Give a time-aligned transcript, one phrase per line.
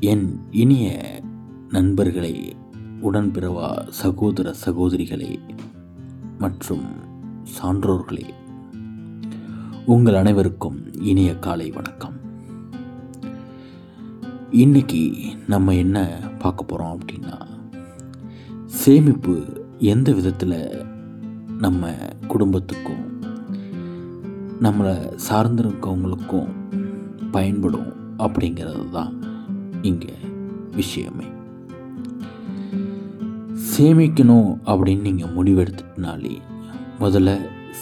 [0.00, 1.00] என் இனிய
[1.68, 2.56] நண்பர்களே
[3.02, 5.38] உடன்பிறவா சகோதர சகோதரிகளே
[6.38, 6.84] மற்றும்
[7.62, 8.30] சான்றோர்களே
[9.86, 12.12] உங்கள் அனைவருக்கும் இனிய காலை வணக்கம்.
[14.50, 15.12] இன்னைக்கு
[15.46, 17.46] நம்ம என்ன பார்க்க போகிறோம் அப்படின்னா
[18.66, 20.84] சேமிப்பு எந்த விதத்தில்
[21.58, 21.94] நம்ம
[22.28, 23.20] குடும்பத்துக்கும்
[24.62, 26.50] நம்மளை சார்ந்திருக்கவங்களுக்கும்
[27.30, 29.24] பயன்படும் அப்படிங்கிறது தான்
[29.88, 30.14] இங்கே
[30.78, 31.26] விஷயமே.
[33.72, 36.34] சேமிக்கணும் அப்படின்னு நீங்கள் முடிவெடுத்துனாலே
[37.02, 37.30] முதல்ல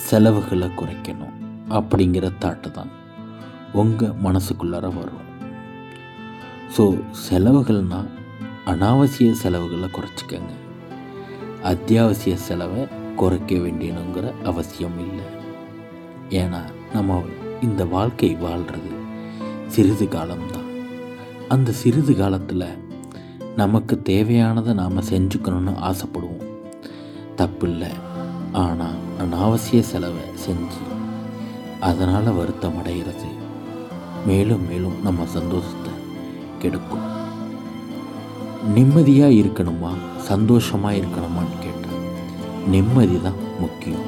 [0.06, 1.36] செலவுகளை குறைக்கணும்
[1.78, 2.92] அப்படிங்கிற தாட்டு தான்
[3.80, 5.28] உங்கள் மனசுக்குள்ளார வரும்.
[6.74, 6.84] ஸோ
[7.26, 8.10] செலவுகள்னால்
[8.72, 10.52] அனாவசிய செலவுகளை குறைச்சிக்கங்க.
[11.72, 12.82] அத்தியாவசிய செலவை
[13.20, 15.26] குறைக்க வேண்டியணுங்கிற அவசியம் இல்லை.
[16.40, 16.60] ஏன்னா
[16.94, 17.18] நம்ம
[17.66, 18.92] இந்த வாழ்க்கை வாழ்கிறது
[19.74, 20.53] சிறிது காலம்தான்
[21.54, 22.66] அந்த சிறிது காலத்தில்
[23.60, 26.50] நமக்கு தேவையானதை நாம் செஞ்சுக்கணும்னு ஆசைப்படுவோம்.
[27.38, 27.90] தப்பில்லை.
[28.62, 30.82] ஆனால் அனாவசிய செலவை செஞ்சு
[31.88, 33.30] அதனால் வருத்தம் அடைகிறது
[34.28, 35.92] மேலும் மேலும் நம்ம சந்தோஷத்தை
[36.62, 37.06] கெடுக்கும்.
[38.76, 39.92] நிம்மதியாக இருக்கணுமா?
[40.30, 42.02] சந்தோஷமாக இருக்கணுமான்னு கேட்டால்
[42.74, 44.06] நிம்மதி தான் முக்கியம்.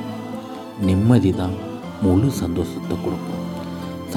[0.88, 1.56] நிம்மதி தான்
[2.04, 3.44] முழு சந்தோஷத்தை கொடுக்கும்.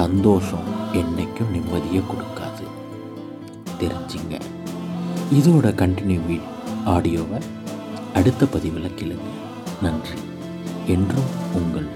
[0.02, 0.68] சந்தோஷம்
[1.00, 2.49] என்றைக்கும் நிம்மதியை கொடுக்காது.
[3.80, 4.40] தெரிஞ்சுங்க.
[5.34, 6.40] இதோட கண்டினியூ
[6.86, 7.40] ஆடியோவை
[8.14, 9.28] அடுத்த பதிவில் கேளுங்க.
[9.82, 10.18] நன்றி.
[10.86, 11.89] என்றும் உங்கள்